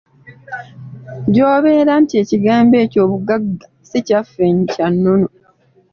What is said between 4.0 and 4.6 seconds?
kyaffe